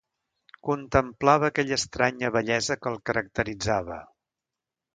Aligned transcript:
Contemplava 0.69 1.49
aquella 1.53 1.77
estranya 1.81 2.31
bellesa 2.37 2.79
que 2.81 2.91
el 2.93 2.99
caracteritzava. 3.11 4.03